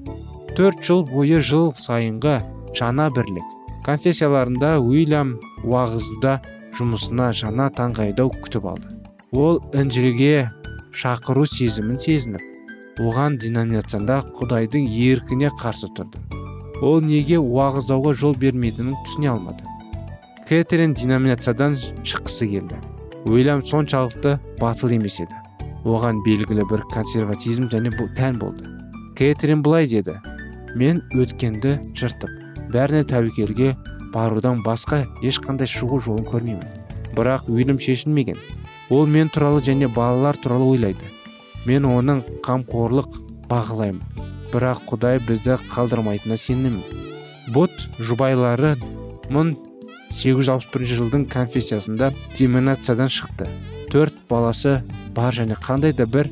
төрт 0.59 0.81
жыл 0.83 1.05
бойы 1.07 1.39
жыл 1.39 1.69
сайынғы 1.77 2.41
жаңа 2.75 3.09
бірлік. 3.15 3.45
Конфессияларында 3.87 4.73
уильям 4.83 5.37
уағызда 5.63 6.41
жұмысына 6.75 7.31
жаңа 7.39 7.69
таңғайдау 7.77 8.33
күтіп 8.43 8.67
алды. 8.67 8.91
Ол 9.33 9.61
інжілге 9.71 10.51
шақыру 10.91 11.47
сезімін 11.47 12.01
сезініп 12.03 12.99
оған 12.99 13.39
деноминацияда 13.39 14.19
құдайдың 14.41 14.91
еркіне 14.91 15.53
қарсы 15.63 15.93
тұрды. 15.95 16.19
Ол 16.83 17.07
неге 17.07 17.39
уағыздауға 17.39 18.15
жол 18.19 18.35
бермейтінін 18.39 18.99
түсіне 19.07 19.31
алмады. 19.37 19.63
Кэтрин 20.49 20.95
деноминациядан 20.99 21.79
шыққысы 22.03 22.51
келді. 22.51 22.83
Уильям 23.25 23.63
соншалықты 23.63 24.41
батыл 24.59 24.99
емес 24.99 25.21
еді. 25.23 25.39
Оған 25.85 26.23
белгілі 26.27 26.65
бір 26.71 26.85
консерватизм 26.93 27.69
және 27.73 27.93
бұл 27.95 28.11
тән 28.17 28.39
болды. 28.41 28.67
Кэтрин 29.19 29.63
былай 29.63 29.87
деді. 29.87 30.19
Мен 30.75 31.03
өткенді 31.15 31.79
жыртып 31.99 32.31
бәріне 32.73 33.05
тәуекелге 33.09 33.75
барудан 34.15 34.63
басқа 34.65 35.05
ешқандай 35.25 35.69
шығу 35.71 36.01
жолын 36.05 36.27
көрмеймін. 36.29 36.65
Бірақ 37.17 37.49
уильям 37.51 37.81
шешінмеген 37.81 38.39
ол 38.91 39.07
мен 39.07 39.29
туралы 39.29 39.63
және 39.65 39.89
балалар 39.89 40.37
туралы 40.37 40.69
ойлайды. 40.75 41.05
Мен 41.67 41.89
оның 41.89 42.23
қамқорлық 42.45 43.19
бағалаймын. 43.49 44.03
Бірақ 44.53 44.85
құдай 44.89 45.21
бізді 45.27 45.59
қалдырмайтынына 45.73 46.39
сенемін 46.41 46.83
бот 47.53 47.73
жұбайлары 48.01 48.77
1861 49.31 50.87
жылдың 51.01 51.27
конфессиясында 51.33 52.13
деминациядан 52.37 53.13
шықты. 53.13 53.49
Төрт 53.93 54.15
баласы 54.29 54.83
бар 55.17 55.35
және 55.35 55.57
қандай 55.57 55.93
да 55.97 56.07
бір 56.07 56.29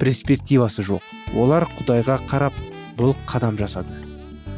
перспективасы 0.00 0.82
жоқ. 0.82 1.02
Олар 1.34 1.66
құдайға 1.78 2.18
қарап 2.28 2.56
бұл 2.98 3.14
қадам 3.26 3.56
жасады. 3.58 3.92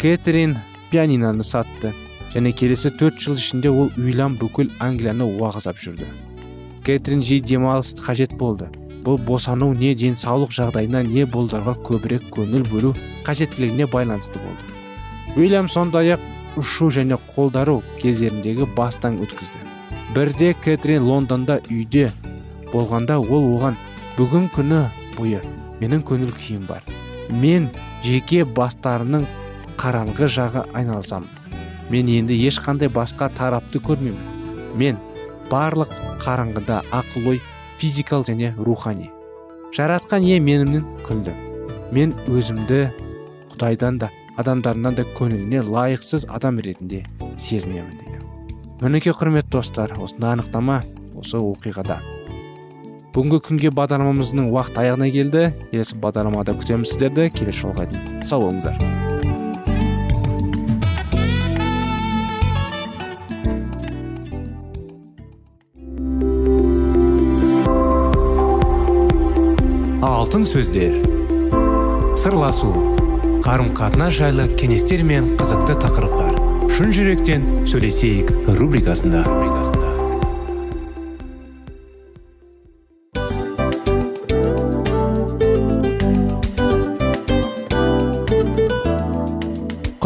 Кэтрин 0.00 0.56
пианинаны 0.90 1.44
сатты 1.44 1.92
және 2.34 2.52
келесі 2.52 2.90
төрт 2.90 3.20
жыл 3.20 3.36
ішінде 3.36 3.70
ол 3.70 3.92
уильям 3.96 4.36
бүкіл 4.40 4.70
англияны 4.80 5.26
уағыздап 5.26 5.78
жүрді. 5.82 6.08
Кэтрин 6.84 7.22
жиі 7.22 7.40
демалыс 7.44 7.94
қажет 8.00 8.34
болды. 8.38 8.68
Бұл 9.04 9.20
босану 9.22 9.72
не 9.74 9.94
денсаулық 9.94 10.52
жағдайына 10.56 11.04
не 11.06 11.24
болдарға 11.24 11.76
көбірек 11.86 12.30
көңіл 12.34 12.64
бөлу 12.70 12.94
қажеттілігіне 13.26 13.86
байланысты 13.92 14.40
болды. 14.40 14.74
Уильям 15.36 15.68
сондай 15.68 16.16
ақ 16.16 16.24
ұшу 16.58 16.90
және 16.90 17.18
қолдару 17.34 17.82
кездеріндегі 18.02 18.66
бастан 18.76 19.20
өткізді. 19.22 19.60
Бірде 20.14 20.54
кэтрин 20.64 21.04
лондонда 21.04 21.60
үйде 21.70 22.10
болғанда 22.72 23.18
ол 23.18 23.48
оған 23.54 23.76
бүгін 24.18 24.48
күні 24.54 24.82
бойы 25.16 25.40
менің 25.80 26.04
көңіл 26.08 26.32
күйім 26.34 26.66
бар. 26.68 26.82
Мен 27.30 27.68
жеке 28.04 28.44
бастарының 28.44 29.26
қараңғы 29.78 30.28
жағы 30.36 30.64
айналысамын 30.74 31.28
мен 31.90 32.08
енді 32.12 32.36
ешқандай 32.48 32.90
басқа 32.92 33.30
тарапты 33.36 33.80
көрмеймін. 33.80 34.74
Мен 34.76 34.98
барлық 35.50 35.92
қараңғыда 36.24 36.82
ақыл 36.92 37.32
ой 37.34 37.42
физикал 37.78 38.24
және 38.28 38.52
рухани. 38.56 39.10
Жаратқан 39.76 40.24
ие 40.24 40.40
менімнен 40.40 40.84
күлді. 41.06 41.34
Мен 41.92 42.12
өзімді 42.28 42.88
құдайдан 43.52 43.98
да 44.02 44.10
адамдардан 44.38 44.94
да 44.94 45.04
көңіліне 45.18 45.64
лайықсыз 45.66 46.26
адам 46.28 46.60
ретінде 46.62 47.02
сезінемін 47.38 47.96
дейді 47.98 48.18
мінекей 48.82 49.12
құрметті 49.12 49.56
достар 49.56 49.94
осындай 49.98 50.36
анықтама 50.36 50.82
осы 51.18 51.40
оқиғада. 51.40 51.98
Бүгінгі 53.18 53.38
күнге 53.42 53.70
бағдарламамыздың 53.74 54.44
уақыт 54.52 54.76
аяғына 54.78 55.08
келді. 55.10 55.48
Келесі 55.72 55.96
бағдарламада 55.98 56.52
күтеміз 56.54 56.92
сіздерді. 56.92 57.24
Келесі 57.34 57.64
жолға 57.64 57.88
дейін. 57.90 58.22
Сау 58.22 58.44
болыңыздар. 58.46 58.78
Алтын 70.06 70.46
сөздер. 70.46 71.02
Сырласу. 72.14 72.70
Қарым 73.42 73.74
қатынас 73.74 74.14
жайлы 74.20 74.46
кеңестер 74.54 75.02
мен 75.02 75.34
қызықты 75.40 75.74
тақырыптар. 75.82 76.38
Шын 76.70 76.94
жүректен 76.94 77.50
сөйлесейік 77.66 78.30
рубрикасында. 78.60 79.26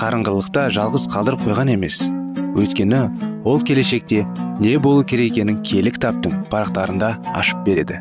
қарыңғылықта 0.00 0.70
жалғыз 0.72 1.02
қалдырып 1.12 1.42
қойған 1.44 1.74
емес. 1.74 1.98
Өйткені 2.56 3.00
ол 3.44 3.60
келешекте 3.60 4.22
не 4.60 4.78
болу 4.80 5.04
керек 5.04 5.34
екенін 5.34 5.60
кітаптың 5.60 6.46
парақтарында 6.48 7.10
ашып 7.36 7.60
береді. 7.66 8.00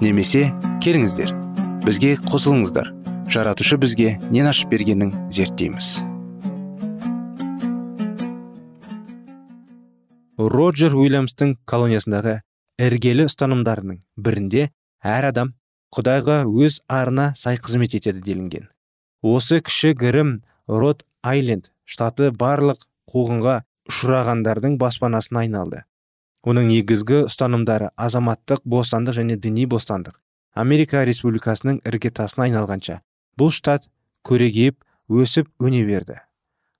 Немесе 0.00 0.52
келіңіздер 0.84 1.32
бізге 1.82 2.14
қосылыңыздар. 2.30 2.92
Жаратушы 3.26 3.76
бізге 3.76 4.20
нен 4.30 4.46
ашып 4.46 4.70
бергенін 4.70 5.10
зерттейміз. 5.34 6.04
Роджер 10.38 10.94
уильямстың 10.94 11.56
колониясындағы 11.66 12.40
іргелі 12.78 13.26
ұстанымдарының 13.26 14.02
бірінде 14.14 14.68
әр 15.02 15.30
адам 15.32 15.54
құдайға 15.96 16.44
өз 16.46 16.82
арына 16.86 17.32
сай 17.34 17.58
қызмет 17.58 17.96
етеді 17.98 18.22
делінген. 18.22 18.68
Осы 19.26 19.62
кіші 19.64 19.96
гірім 19.98 20.36
род 20.68 21.02
айленд 21.26 21.70
штаты 21.84 22.30
барлық 22.30 22.86
қуғынға 23.10 23.56
ұшырағандардың 23.90 24.76
баспанасына 24.80 25.44
айналды. 25.44 25.82
Оның 26.46 26.68
негізгі 26.70 27.24
ұстанымдары 27.26 27.90
азаматтық 27.98 28.62
бостандық 28.64 29.16
және 29.18 29.36
діни 29.42 29.66
бостандық. 29.70 30.14
Америка 30.54 31.02
республикасының 31.04 31.80
іргетасына 31.86 32.46
айналғанша 32.46 33.00
бұл 33.38 33.50
штат 33.54 33.88
көрегейіп 34.26 34.78
өсіп 35.10 35.50
өне 35.62 35.82
берді. 35.88 36.20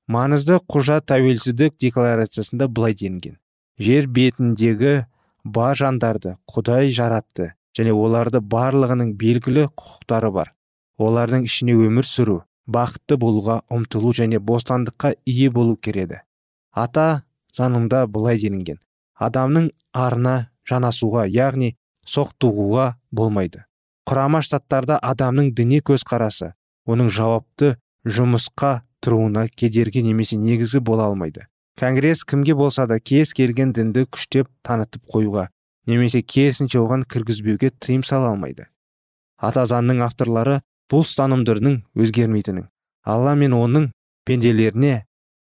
Маңызды 0.07 0.61
құжат 0.71 1.09
тәуелсіздік 1.11 1.77
декларациясында 1.83 2.69
былай 2.71 2.95
делінген. 2.95 3.39
Жер 3.83 4.07
бетіндегі 4.07 4.95
бар 5.45 5.77
жандарды 5.77 6.37
құдай 6.51 6.93
жаратты 6.95 7.53
және 7.77 7.93
оларды 7.93 8.41
барлығының 8.41 9.17
белгілі 9.19 9.67
құқықтары 9.75 10.31
бар. 10.33 10.53
Олардың 10.97 11.45
ішіне 11.51 11.75
өмір 11.77 12.07
сүру 12.09 12.45
бақытты 12.67 13.17
болуға 13.21 13.61
ұмтылу 13.73 14.13
және 14.17 14.41
бостандыққа 14.43 15.15
ие 15.27 15.51
болу 15.51 15.77
кереді 15.77 16.21
ата 16.73 17.23
заңында 17.57 18.05
былай 18.07 18.39
делінген. 18.39 18.79
Адамның 19.17 19.71
арына 19.97 20.51
жанасуға 20.69 21.25
яғни 21.31 21.73
соқтығуға 22.07 22.95
болмайды. 23.11 23.65
Құрама 24.07 24.43
штаттарда 24.45 24.99
адамның 25.03 25.55
діни 25.57 25.81
көзқарасы 25.81 26.53
оның 26.87 27.09
жауапты 27.11 27.77
жұмысқа 28.05 28.83
тұруына 29.03 29.49
кедергі 29.49 30.05
немесе 30.05 30.37
негізі 30.37 30.81
бола 30.81 31.09
алмайды. 31.09 31.47
Конгресс 31.81 32.25
кімге 32.25 32.55
болса 32.55 32.87
да 32.87 33.01
кез 33.01 33.33
келген 33.35 33.73
дінді 33.73 34.07
күштеп 34.13 34.49
танытып 34.65 35.03
қоюға 35.13 35.49
немесе 35.87 36.23
керісінше 36.23 36.81
оған 36.81 37.05
кіргізбеуге 37.05 37.71
тыйым 37.71 38.05
сала 38.07 38.31
алмайды 38.33 38.67
ата 39.37 39.67
заңның 39.69 40.01
авторлары 40.07 40.61
бұл 40.93 41.07
ұстанымдардың 41.07 41.81
өзгермейтінін 41.99 42.69
алла 43.07 43.35
мен 43.39 43.55
оның 43.57 43.91
пенделеріне 44.27 45.05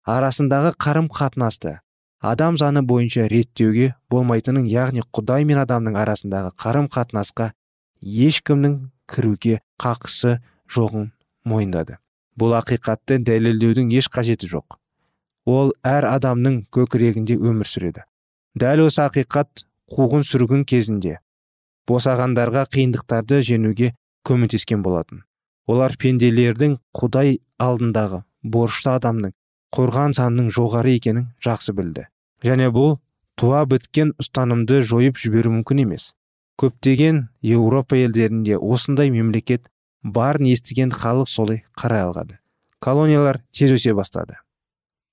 арасындағы 0.07 0.73
қарым 0.81 1.09
қатынасты 1.13 1.77
адам 2.21 2.57
заңы 2.57 2.81
бойынша 2.89 3.27
реттеуге 3.29 3.93
болмайтынын 4.11 4.65
яғни 4.71 5.03
құдай 5.13 5.45
мен 5.45 5.61
адамның 5.61 5.97
арасындағы 6.01 6.53
қарым 6.63 6.89
қатынасқа 6.93 7.51
ешкімнің 8.01 8.79
кіруге 9.07 9.59
қақысы 9.81 10.39
жоғын 10.73 11.11
мойындады. 11.45 11.97
Бұл 12.37 12.57
ақиқатты 12.59 13.19
дәлелдеудің 13.25 13.93
еш 13.97 14.09
қажеті 14.13 14.49
жоқ. 14.49 14.77
Ол 15.45 15.71
әр 15.85 16.05
адамның 16.09 16.65
көкірегінде 16.73 17.37
өмір 17.37 17.69
сүреді. 17.69 18.03
Дәл 18.57 18.85
осы 18.87 19.01
ақиқат 19.05 19.63
қуғын 19.93 20.25
сүргін 20.27 20.65
кезінде 20.67 21.17
босағандарға 21.87 22.65
қиындықтарды 22.73 23.39
жеңуге 23.47 23.93
көмектескен 24.27 24.83
болатын. 24.83 25.23
Олар 25.67 25.95
пенделердің 25.99 26.77
құдай 26.97 27.39
алдындағы 27.59 28.23
борышты 28.43 28.93
адамның 28.95 29.33
қорған 29.75 30.15
санының 30.17 30.49
жоғары 30.55 30.95
екенін 30.95 31.29
жақсы 31.43 31.75
білді. 31.75 32.07
Және 32.43 32.69
бұл 32.73 32.97
туа 33.35 33.65
біткен 33.69 34.13
ұстанымды 34.21 34.81
жойып 34.81 35.19
жіберу 35.19 35.51
мүмкін 35.57 35.83
емес. 35.83 36.13
Көптеген 36.57 37.27
еуропа 37.45 37.97
елдерінде 37.99 38.57
осындай 38.57 39.11
мемлекет 39.13 39.67
барын 40.03 40.47
естіген 40.49 40.91
халық 40.95 41.29
солай 41.29 41.63
қарай 41.77 42.05
алғады. 42.07 42.39
Колониялар 42.79 43.41
тез 43.51 43.73
өсе 43.75 43.93
бастады. 43.97 44.39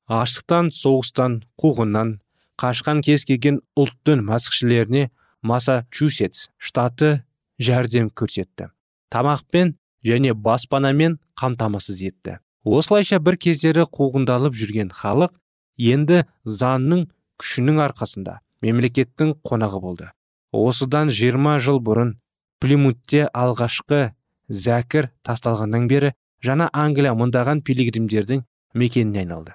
Аштықтан 0.09 0.71
соғыстан 0.73 1.43
қуғыннан 1.61 2.19
қашқан 2.61 3.03
кез 3.05 3.25
келген 3.29 3.61
ұлттың 3.77 4.25
масқішілеріне 4.29 5.09
массачусетс 5.43 6.49
штаты 6.59 7.25
жәрдем 7.59 8.11
көрсетті. 8.12 8.71
Тамақпен 9.11 9.75
және 10.05 10.35
баспанамен 10.35 11.19
қамтамасыз 11.40 12.03
етті. 12.05 12.38
Осылайша 12.64 13.19
бір 13.21 13.37
кездері 13.37 13.85
қуғындалып 13.93 14.57
жүрген 14.57 14.93
халық 14.95 15.35
енді 15.79 16.25
заңның 16.45 17.09
күшінің 17.40 17.81
арқасында 17.88 18.38
мемлекеттің 18.64 19.35
қонағы 19.45 19.81
болды. 19.81 20.11
Осыдан 20.53 21.11
20 21.11 21.59
жыл 21.61 21.81
бұрын 21.85 22.14
плимутте 22.62 23.27
алғашқы 23.35 24.14
зәкір 24.49 25.11
тасталғаннан 25.27 25.88
бері 25.90 26.14
жаңа 26.45 26.71
англия 26.73 27.12
мыңдаған 27.19 27.61
пилигримдердің 27.67 28.45
мекеніне 28.75 29.25
айналды. 29.25 29.55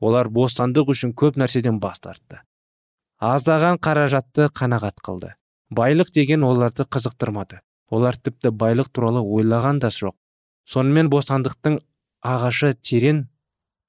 Олар 0.00 0.28
бостандық 0.28 0.92
үшін 0.94 1.12
көп 1.14 1.36
нәрседен 1.40 1.80
бас 1.80 2.00
тартты. 2.00 2.40
Аздаған 3.20 3.78
қаражатты 3.84 4.48
қанағат 4.56 5.02
қылды. 5.04 5.34
Байлық 5.70 6.12
деген 6.14 6.42
оларды 6.42 6.86
қызықтырмады. 6.88 7.60
Олар 7.90 8.16
тіпті 8.16 8.54
байлық 8.54 8.90
туралы 8.94 9.20
ойлаған 9.20 9.80
да 9.82 9.90
жоқ. 9.94 10.14
Сонымен 10.64 11.10
бостандықтың 11.10 11.80
ағашы 12.22 12.72
терең 12.78 13.26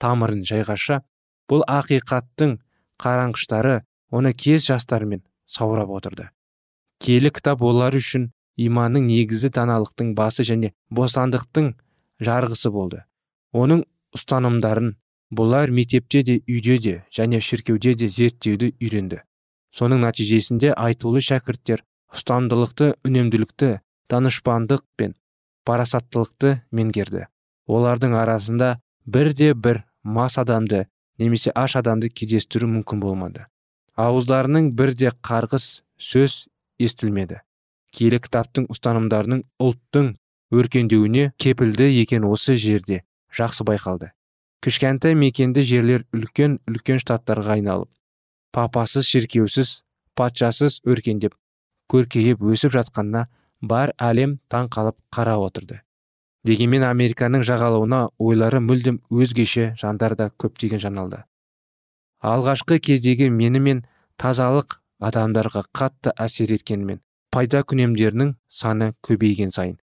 тамырын 0.01 0.43
жайғаша 0.47 1.01
бұл 1.51 1.63
ақиқаттың 1.69 2.57
қараңғыштары 3.01 3.81
оны 4.11 4.33
кез 4.33 4.65
жастармен 4.65 5.23
саурап 5.45 5.89
отырды. 5.89 6.29
Келі 7.01 7.31
кітап 7.33 7.61
олар 7.61 7.95
үшін 7.97 8.31
иманның 8.57 9.07
негізі 9.09 9.51
даналықтың 9.53 10.13
басы 10.17 10.45
және 10.47 10.73
бостандықтың 10.89 11.73
жарғысы 12.21 12.71
болды. 12.71 13.03
Оның 13.53 13.85
ұстанымдарын 14.15 14.95
бұлар 15.31 15.71
мектепте 15.71 16.23
де 16.23 16.39
үйде 16.47 16.77
де 16.77 16.95
және 17.11 17.41
шіркеуде 17.41 17.95
де 17.95 18.09
зерттеуді 18.09 18.73
үйренді. 18.81 19.21
Соның 19.71 20.03
нәтижесінде 20.05 20.73
айтулы 20.75 21.21
шәкірттер 21.23 21.83
ұстамдылықты 22.11 22.93
үнемділікті 23.07 23.71
данышпандық 24.11 24.83
пен 24.99 25.15
парасаттылықты 25.67 26.57
меңгерді. 26.75 27.27
Олардың 27.71 28.15
арасында 28.19 28.71
бірде 29.05 29.53
бір 29.53 29.83
мас 30.03 30.37
адамды 30.41 30.87
немесе 31.21 31.53
аш 31.55 31.77
адамды 31.79 32.09
кездестіру 32.09 32.67
мүмкін 32.71 33.01
болмады. 33.03 33.45
Ауыздарының 33.95 34.71
бірде 34.75 35.11
қарғыс 35.23 35.81
сөз 35.99 36.47
естілмеді. 36.81 37.39
Киелі 37.91 38.21
кітаптың 38.23 38.67
ұстанымдарының 38.71 39.45
ұлттың 39.61 40.13
өркендеуіне 40.51 41.31
кепілді 41.37 41.89
екен 42.01 42.27
осы 42.27 42.57
жерде 42.59 43.03
жақсы 43.35 43.67
байқалды. 43.67 44.11
Кішкентай 44.61 45.15
мекенді 45.15 45.63
жерлер 45.65 46.05
үлкен 46.13 46.59
үлкен 46.69 46.99
штаттарға 47.01 47.57
айналып 47.57 47.89
папасыз 48.51 49.07
шіркеусіз 49.07 49.79
патшасыз 50.17 50.81
өркендеп 50.87 51.35
көркейіп 51.91 52.43
өсіп 52.51 52.75
жатқанына 52.75 53.25
бар 53.61 53.93
әлем 53.97 54.39
таң 54.49 54.69
қалып 54.73 54.97
қарап 55.15 55.47
отырды. 55.47 55.81
Дегенмен 56.45 56.83
американың 56.83 57.43
жағалауына 57.45 58.07
ойлары 58.17 58.59
мүлдем 58.59 59.01
өзгеше 59.11 59.73
жандар 59.77 60.15
да 60.17 60.31
көптеген 60.41 60.81
жаналды 60.81 61.21
алғашқы 62.21 62.77
кездегі 62.79 63.29
мені 63.33 63.59
мен 63.59 63.79
тазалық 64.21 64.77
адамдарға 65.01 65.63
қатты 65.77 66.13
әсер 66.25 66.53
еткенімен 66.53 67.01
пайда 67.33 67.63
күнемдерінің 67.65 68.35
саны 68.61 68.91
көбейген 69.07 69.53
сайын 69.53 69.77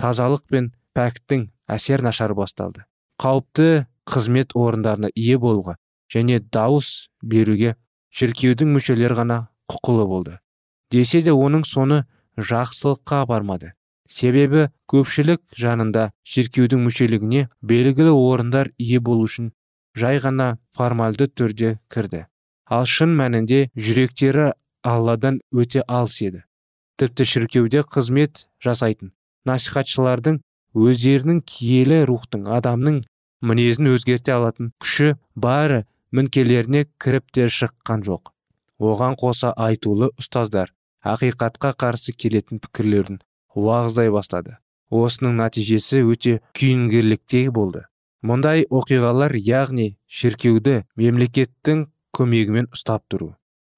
тазалық 0.00 0.46
пен 0.48 0.70
пәктің 0.96 1.48
әсер 1.68 2.02
нашар 2.02 2.32
басталды. 2.34 2.84
Қауіпті 3.20 3.86
қызмет 4.08 4.54
орындарына 4.56 5.10
ие 5.14 5.36
болуға 5.36 5.76
және 6.12 6.40
дауыс 6.40 7.08
беруге 7.20 7.74
шіркеудің 8.16 8.72
мүшелері 8.76 9.18
ғана 9.20 9.38
құқылы 9.68 10.06
болды. 10.08 10.38
Десе 10.90 11.20
де 11.20 11.32
оның 11.32 11.64
соны 11.66 12.04
жақсылыққа 12.36 13.24
бармады. 13.26 13.72
Себебі 14.08 14.68
көпшілік 14.90 15.42
жанында 15.58 16.10
шіркеудің 16.22 16.84
мүшелігіне 16.86 17.48
белгілі 17.62 18.12
орындар 18.14 18.70
ие 18.78 19.00
болу 19.00 19.26
үшін 19.26 19.50
жай 19.98 20.20
ғана 20.22 20.56
формальды 20.76 21.26
түрде 21.26 21.78
кірді. 21.90 22.26
Ал 22.70 22.86
шын 22.86 23.16
мәнінде 23.18 23.66
жүректері 23.74 24.52
алладан 24.86 25.40
өте 25.50 25.82
алыс 25.88 26.20
еді. 26.22 26.44
Тіпті 26.96 27.26
шіркеуде 27.26 27.82
қызмет 27.82 28.46
жасайтын 28.62 29.12
насихатшылардың 29.46 30.40
өздерінің 30.76 31.42
киелі 31.48 32.02
рухтың 32.10 32.46
адамның 32.58 33.02
мінезін 33.46 33.92
өзгерте 33.94 34.34
алатын 34.36 34.72
күші 34.82 35.14
бары 35.34 35.84
мінкелеріне 36.16 36.86
кіріп 37.02 37.30
те 37.32 37.46
шыққан 37.52 38.04
жоқ. 38.06 38.32
Оған 38.78 39.16
қоса 39.20 39.52
айтулы 39.56 40.10
ұстаздар 40.20 40.75
ақиқатқа 41.12 41.72
қарсы 41.80 42.14
келетін 42.16 42.60
пікірлерін 42.64 43.20
уағыздай 43.54 44.10
бастады. 44.14 44.56
Осының 44.90 45.38
нәтижесі 45.40 46.02
өте 46.06 46.40
күйінгірліктей 46.58 47.50
болды. 47.50 47.86
Мұндай 48.26 48.66
оқиғалар 48.70 49.34
яғни 49.38 49.96
шіркеуді 50.06 50.82
мемлекеттің 50.98 51.86
көмегімен 52.16 52.70
ұстап 52.74 53.04
тұру. 53.10 53.34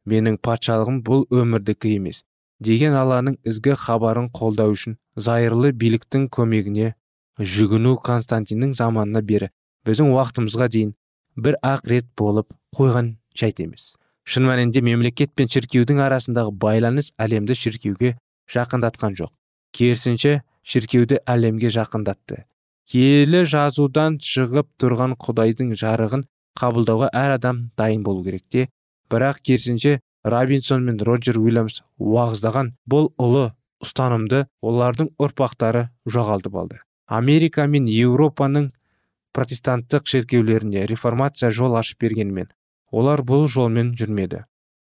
Менің 0.08 0.38
патшалығым 0.44 1.02
бұл 1.04 1.26
өмірдікі 1.32 1.96
емес 1.96 2.24
деген 2.60 2.96
алланың 2.98 3.38
ізгі 3.46 3.76
хабарын 3.78 4.28
қолдау 4.34 4.74
үшін 4.74 4.96
зайырлы 5.16 5.70
биліктің 5.82 6.26
көмегіне 6.34 6.94
жүгіну 7.38 7.94
константиннің 8.08 8.74
заманына 8.78 9.22
бері 9.22 9.50
біздің 9.86 10.10
уақытымызға 10.14 10.68
дейін 10.74 10.94
бір 11.38 11.58
ақ 11.62 11.86
рет 11.92 12.08
болып 12.18 12.50
қойған 12.74 13.14
жайт 13.38 13.60
емес. 13.62 13.94
Шын 14.28 14.44
мәнінде 14.44 14.82
мемлекет 14.84 15.30
пен 15.32 15.48
шіркеудің 15.48 16.02
арасындағы 16.04 16.52
байланыс 16.60 17.14
әлемді 17.16 17.54
шіркеуге 17.56 18.10
жақындатқан 18.52 19.14
жоқ. 19.16 19.30
Керісінше 19.72 20.42
шіркеуді 20.68 21.22
әлемге 21.24 21.70
жақындатты. 21.72 22.42
Киелі 22.92 23.46
жазудан 23.48 24.18
шығып 24.20 24.68
тұрған 24.82 25.14
құдайдың 25.24 25.72
жарығын 25.80 26.26
қабылдауға 26.60 27.08
әр 27.16 27.38
адам 27.38 27.62
дайын 27.80 28.04
болу 28.04 28.20
керек 28.26 28.44
те. 28.52 28.66
Бірақ 29.08 29.40
керісінше 29.48 30.00
робинсон 30.24 30.84
мен 30.84 31.00
роджер 31.00 31.40
уильямс 31.40 31.80
уағыздаған 31.96 32.74
бұл 32.84 33.08
ұлы 33.16 33.46
ұстанымды 33.80 34.44
олардың 34.60 35.08
ұрпақтары 35.16 35.88
жоғалтып 36.04 36.60
алды. 36.60 36.82
Америка 37.08 37.64
мен 37.64 37.88
еуропаның 37.88 38.74
протестанттық 39.32 40.04
шіркеулеріне 40.04 40.84
реформация 40.84 41.50
жол 41.50 41.80
ашып 41.80 42.04
бергенмен 42.04 42.52
олар 42.92 43.22
бұл 43.22 43.46
жолмен 43.48 43.94
жүрмеді. 43.98 44.44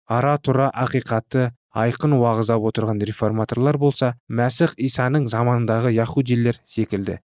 Ара 0.08 0.38
тұра 0.40 0.70
ақиқатты 0.72 1.50
айқын 1.74 2.14
уағыздап 2.16 2.64
отырған 2.70 3.02
реформаторлар 3.04 3.78
болса 3.78 4.14
мәсіх 4.28 4.74
исаның 4.76 5.28
заманындағы 5.28 5.92
яхудилер 5.92 6.60
секілді. 6.64 7.18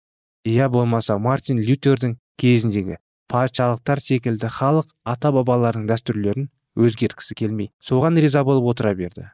Иә 0.46 0.70
болмаса 0.70 1.18
мартин 1.18 1.62
лютердің 1.62 2.18
кезіндегі 2.42 2.98
патшалықтар 3.32 4.02
секілді 4.04 4.50
халық 4.52 4.90
ата 5.08 5.32
бабаларының 5.32 5.88
дәстүрлерін 5.92 6.50
өзгерткісі 6.76 7.38
келмей 7.38 7.70
соған 7.84 8.18
риза 8.20 8.44
болып 8.44 8.74
отыра 8.74 8.94
берді. 8.96 9.30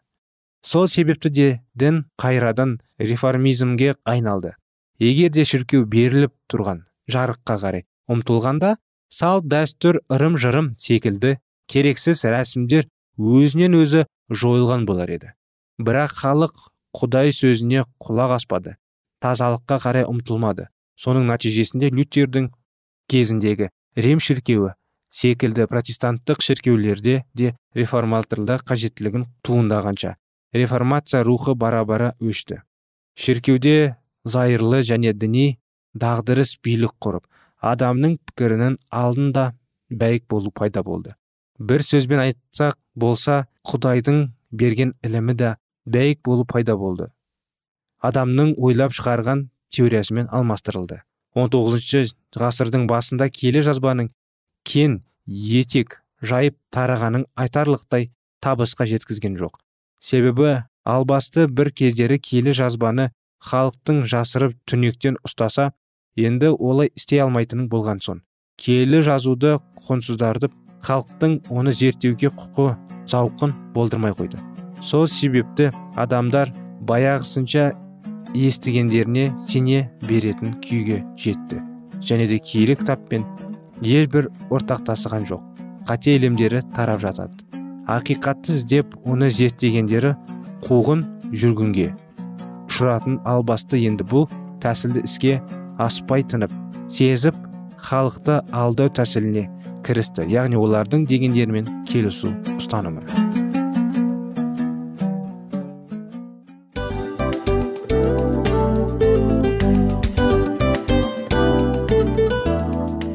Сол 0.62 0.88
себепті 0.88 1.30
де 1.30 1.48
дін 1.74 2.04
қайрадан 2.20 2.78
реформизмге 3.00 3.96
айналды. 4.04 4.54
Егер 5.00 5.32
де 5.32 5.46
шіркеу 5.46 5.86
беріліп 5.86 6.34
тұрған 6.52 6.84
жарыққа 7.10 7.58
қарай 7.64 7.86
ұмтылғанда 8.12 8.76
салт 9.10 9.48
дәстүр 9.52 10.02
ырым 10.12 10.38
жырым 10.38 10.74
секілді 10.78 11.38
керексіз 11.72 12.24
рәсімдер 12.26 12.88
өзінен 13.18 13.78
өзі 13.82 14.06
жойылған 14.30 14.86
болар 14.90 15.12
еді. 15.12 15.32
Бірақ 15.80 16.14
халық 16.22 16.68
құдай 16.98 17.32
сөзіне 17.36 17.86
құлақ 18.04 18.36
аспады 18.38 18.76
тазалыққа 19.22 19.78
қарай 19.84 20.06
ұмтылмады. 20.08 20.68
Соның 20.98 21.28
нәтижесінде 21.30 21.90
лютердің 21.94 22.50
кезіндегі 23.10 23.70
рим 23.98 24.22
шіркеуі 24.22 24.74
секілді 25.14 25.68
протестанттық 25.70 26.42
шіркеулерде 26.46 27.24
де 27.38 27.54
реформаторлық 27.78 28.66
қажеттілігін 28.70 29.28
туындағанша 29.46 30.16
реформация 30.54 31.24
рухы 31.24 31.54
бара 31.56 31.84
бара 31.86 32.14
өшті. 32.20 32.62
Шіркеуде 33.18 33.98
зайырлы 34.26 34.82
және 34.86 35.14
діни 35.14 35.60
дағдырыс 35.94 36.58
билік 36.64 36.98
құрып 37.02 37.26
адамның 37.62 38.18
пікірінің 38.28 38.78
алдында 38.92 39.54
бәйік 39.90 40.28
болу 40.30 40.52
пайда 40.52 40.84
болды. 40.84 41.16
бір 41.60 41.82
сөзбен 41.82 42.20
айтсақ 42.22 42.76
болса 42.96 43.48
құдайдың 43.66 44.30
берген 44.52 44.94
ілімі 45.04 45.34
да 45.34 45.58
бәйік 45.86 46.22
болу 46.24 46.46
пайда 46.46 46.76
болды. 46.78 47.08
Адамның 48.02 48.54
ойлап 48.58 48.94
шығарған 48.94 49.48
теориясымен 49.74 50.28
алмастырылды. 50.30 51.02
19 51.34 52.14
ғасырдың 52.38 52.88
басында 52.88 53.30
келе 53.30 53.62
жазбаның 53.66 54.12
кен 54.66 55.02
етек 55.28 56.02
жайып 56.22 56.58
тарағанын 56.74 57.26
айтарлықтай 57.36 58.12
табысқа 58.42 58.86
жеткізген 58.86 59.38
жоқ. 59.38 59.58
Себебі 60.00 60.64
албасты 60.86 61.48
бір 61.48 61.72
кездері 61.72 62.20
келе 62.20 62.54
жазбаны 62.54 63.12
халықтың 63.50 64.06
жасырып 64.06 64.58
түнектен 64.70 65.18
ұстаса 65.26 65.72
енді 66.18 66.52
олай 66.58 66.92
істей 66.96 67.22
алмайтының 67.22 67.70
болған 67.72 68.02
соң. 68.04 68.22
Келі 68.58 69.04
жазуды 69.06 69.58
құнсыздартып 69.86 70.54
халықтың 70.86 71.40
оны 71.54 71.72
зерттеуге 71.72 72.32
құқы 72.34 72.74
зауқын 73.10 73.54
болдырмай 73.76 74.16
қойды. 74.18 74.40
Сол 74.82 75.08
себепті 75.08 75.70
адамдар 75.96 76.52
баяғысынша 76.90 77.72
естігендеріне 78.36 79.30
сене 79.40 79.92
беретін 80.08 80.58
күйге 80.64 81.04
жетті. 81.18 81.62
Және 82.02 82.28
де 82.28 82.40
киелі 82.40 82.76
кітаппен 82.78 83.26
ешбір 83.82 84.30
ортақтасыған 84.50 85.30
жоқ. 85.30 85.46
Қате 85.88 86.18
ілімдері 86.18 86.62
тарап 86.76 87.02
жатады. 87.02 87.46
Ақиқатты 87.88 88.58
іздеп 88.58 88.98
оны 89.06 89.30
зерттегендері 89.32 90.16
қуғын 90.66 91.06
жүргінге 91.32 91.94
ұшыратын 92.68 93.22
албасты 93.26 93.80
енді 93.88 94.06
бұл 94.06 94.28
тәсілді 94.62 95.02
іске 95.08 95.40
аспай 95.78 96.24
тынып 96.24 96.54
сезіп 96.90 97.38
халықты 97.78 98.42
алдау 98.52 98.90
тәсіліне 98.90 99.48
кірісті. 99.86 100.26
Яғни 100.32 100.58
олардың 100.60 101.06
дегендерімен 101.08 101.70
келісу 101.88 102.34
ұстанымы. 102.58 103.06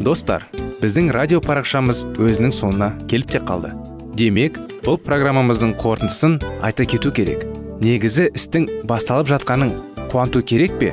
Достар 0.03 0.48
біздің 0.83 1.12
радио 1.14 1.38
парақшамыз 1.44 2.03
өзінің 2.18 2.53
соңына 2.57 2.90
келіп 3.09 3.37
те 3.37 3.40
қалды. 3.46 3.70
Демек 4.18 4.59
бұл 4.83 4.98
программамыздың 5.01 5.77
қорытындысын 5.79 6.37
айта 6.61 6.85
кету 6.85 7.12
керек. 7.14 7.46
Негізі 7.83 8.29
істің 8.35 8.68
басталып 8.90 9.31
жатқаның 9.33 9.72
қуанту 10.11 10.42
керек 10.44 10.75
пе? 10.83 10.92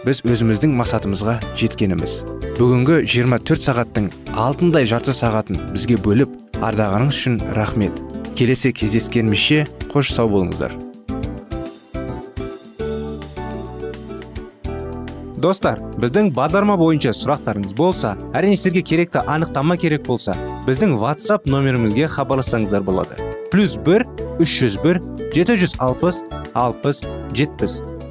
біз 0.00 0.22
өзіміздің 0.24 0.72
мақсатымызға 0.78 1.34
жеткеніміз. 1.60 2.20
Бүгінгі 2.56 3.02
24 3.04 3.60
сағаттың 3.60 4.06
алтындай 4.32 4.86
жарты 4.88 5.12
сағатын 5.12 5.58
бізге 5.74 5.98
бөліп 6.00 6.32
ардағаныңыз 6.64 7.18
үшін 7.18 7.36
рахмет. 7.56 8.00
Келесі 8.38 8.72
кездескенімізше 8.72 9.66
қош 9.92 10.14
сау 10.14 10.30
болыңыздар. 10.32 10.72
Достар 15.40 15.80
біздің 16.00 16.32
бағдарлама 16.36 16.78
бойынша 16.80 17.12
сұрақтарыңыз 17.16 17.76
болса 17.76 18.14
әрине 18.36 18.56
сіздерге 18.56 18.82
керекті 18.92 19.24
анықтама 19.24 19.76
керек 19.80 20.04
болса 20.08 20.36
біздің 20.66 20.96
whatsapp 21.00 21.48
нөмірімізге 21.48 22.08
хабарлассаңыздар 22.12 22.84
болады. 22.84 23.16
Плюс 23.52 23.76
бір 23.76 24.08
үш 24.40 24.60
жүз 24.62 24.76
бір 24.84 25.00
жеті 25.36 25.60
жүз 25.60 25.76
алпыс 25.80 26.24
алпыс 26.52 27.04
жетпіс. 27.36 27.80